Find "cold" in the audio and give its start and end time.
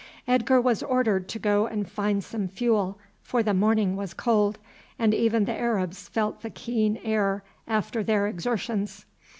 4.15-4.57